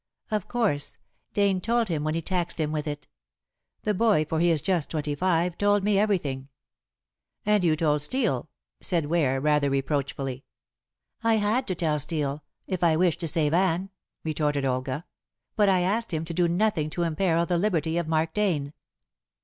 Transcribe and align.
"Of 0.31 0.47
course. 0.47 0.97
Dane 1.35 1.61
told 1.61 1.87
him 1.87 2.03
when 2.03 2.15
he 2.15 2.23
taxed 2.23 2.59
him 2.59 2.71
with 2.71 2.87
it. 2.87 3.07
The 3.83 3.93
boy, 3.93 4.25
for 4.25 4.39
he 4.39 4.49
is 4.49 4.59
just 4.63 4.89
twenty 4.89 5.13
five, 5.13 5.59
told 5.59 5.83
me 5.83 5.99
everything." 5.99 6.47
"And 7.45 7.63
you 7.63 7.75
told 7.75 8.01
Steel," 8.01 8.49
said 8.81 9.05
Ware, 9.05 9.39
rather 9.39 9.69
reproachfully. 9.69 10.43
"I 11.23 11.35
had 11.35 11.67
to 11.67 11.75
tell 11.75 11.99
Steel, 11.99 12.43
if 12.65 12.83
I 12.83 12.95
wished 12.95 13.19
to 13.19 13.27
save 13.27 13.53
Anne," 13.53 13.91
retorted 14.23 14.65
Olga; 14.65 15.05
"but 15.55 15.69
I 15.69 15.81
asked 15.81 16.11
him 16.11 16.25
to 16.25 16.33
do 16.33 16.47
nothing 16.47 16.89
to 16.89 17.03
imperil 17.03 17.45
the 17.45 17.59
liberty 17.59 17.99
of 17.99 18.07
Mark 18.07 18.33
Dane." 18.33 18.73